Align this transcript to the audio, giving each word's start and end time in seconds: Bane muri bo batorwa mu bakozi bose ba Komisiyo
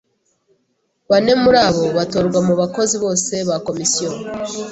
Bane 1.09 1.31
muri 1.41 1.59
bo 1.75 1.85
batorwa 1.97 2.39
mu 2.47 2.53
bakozi 2.61 2.95
bose 3.03 3.33
ba 3.47 3.57
Komisiyo 3.67 4.09